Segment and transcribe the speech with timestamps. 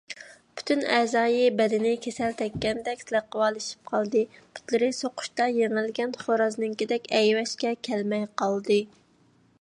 [0.59, 8.85] پۈتۈن ئەزايى- بەدىنى كېسەل تەگكەندەك لەقۋالىشىپ قالدى، پۇتلىرى سوقۇشتا يېڭىلگەن خورازنىڭكىدەك ئەيۋەشكە كەلمەي قالدى.